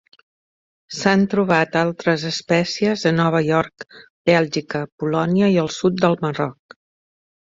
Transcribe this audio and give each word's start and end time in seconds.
S'han 0.99 1.25
trobat 1.33 1.75
altres 1.81 2.23
espècies 2.29 3.03
a 3.09 3.11
Nova 3.17 3.41
York, 3.47 3.85
Bèlgica, 4.31 4.81
Polònia 5.03 5.51
i 5.57 5.61
el 5.65 5.71
sud 5.77 6.01
del 6.07 6.17
Marroc. 6.25 6.77